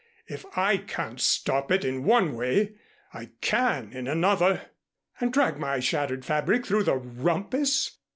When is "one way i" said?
2.05-3.29